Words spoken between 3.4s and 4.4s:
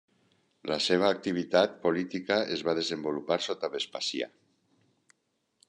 sota Vespasià.